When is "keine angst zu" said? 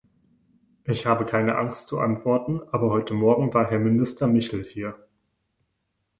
1.25-1.99